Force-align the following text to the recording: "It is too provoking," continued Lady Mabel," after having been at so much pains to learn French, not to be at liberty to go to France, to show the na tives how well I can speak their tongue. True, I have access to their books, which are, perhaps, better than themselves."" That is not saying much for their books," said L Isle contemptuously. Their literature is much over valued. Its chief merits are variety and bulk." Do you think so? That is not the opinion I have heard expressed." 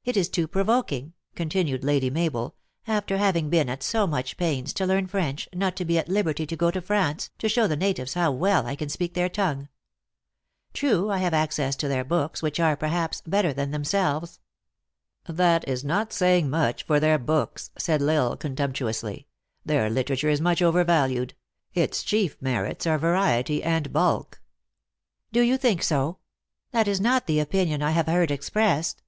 "It 0.08 0.16
is 0.16 0.28
too 0.28 0.46
provoking," 0.46 1.12
continued 1.34 1.82
Lady 1.82 2.08
Mabel," 2.08 2.54
after 2.86 3.18
having 3.18 3.50
been 3.50 3.68
at 3.68 3.82
so 3.82 4.06
much 4.06 4.36
pains 4.36 4.72
to 4.74 4.86
learn 4.86 5.08
French, 5.08 5.48
not 5.52 5.74
to 5.74 5.84
be 5.84 5.98
at 5.98 6.08
liberty 6.08 6.46
to 6.46 6.56
go 6.56 6.70
to 6.70 6.80
France, 6.80 7.30
to 7.38 7.48
show 7.48 7.66
the 7.66 7.76
na 7.76 7.86
tives 7.92 8.14
how 8.14 8.30
well 8.30 8.64
I 8.64 8.76
can 8.76 8.88
speak 8.88 9.14
their 9.14 9.28
tongue. 9.28 9.68
True, 10.72 11.10
I 11.10 11.18
have 11.18 11.34
access 11.34 11.74
to 11.76 11.88
their 11.88 12.04
books, 12.04 12.42
which 12.42 12.60
are, 12.60 12.76
perhaps, 12.76 13.20
better 13.22 13.52
than 13.52 13.72
themselves."" 13.72 14.38
That 15.26 15.68
is 15.68 15.82
not 15.82 16.12
saying 16.12 16.48
much 16.48 16.84
for 16.84 17.00
their 17.00 17.18
books," 17.18 17.72
said 17.76 18.00
L 18.00 18.08
Isle 18.10 18.36
contemptuously. 18.36 19.26
Their 19.66 19.90
literature 19.90 20.30
is 20.30 20.40
much 20.40 20.62
over 20.62 20.84
valued. 20.84 21.34
Its 21.74 22.04
chief 22.04 22.36
merits 22.40 22.86
are 22.86 22.98
variety 22.98 23.64
and 23.64 23.92
bulk." 23.92 24.40
Do 25.32 25.40
you 25.40 25.58
think 25.58 25.82
so? 25.82 26.18
That 26.70 26.86
is 26.86 27.00
not 27.00 27.26
the 27.26 27.40
opinion 27.40 27.82
I 27.82 27.90
have 27.90 28.06
heard 28.06 28.30
expressed." 28.30 29.02